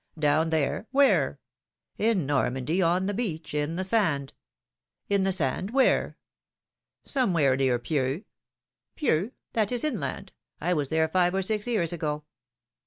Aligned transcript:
^ 0.17 0.19
Down 0.19 0.49
there— 0.49 0.87
where?' 0.99 1.39
^^^In 1.99 2.25
Normandy, 2.25 2.81
on 2.81 3.05
the 3.05 3.13
beach, 3.13 3.53
in 3.53 3.75
the 3.75 3.83
sand.' 3.83 4.33
^^^In 5.11 5.25
the 5.25 5.31
sand, 5.31 5.69
where?' 5.75 6.17
^ 7.07 7.07
Somewhere 7.07 7.55
near 7.55 7.77
Pieux.' 7.77 8.23
^^^Pieux? 8.97 9.31
that 9.53 9.71
is 9.71 9.83
inland; 9.83 10.31
I 10.59 10.73
was 10.73 10.89
there 10.89 11.07
five 11.07 11.35
or 11.35 11.43
six 11.43 11.67
years 11.67 11.93
ago. 11.93 12.23